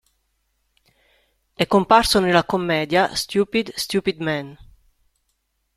[1.53, 4.57] È comparso nella commedia "Stupid, Stupid Man".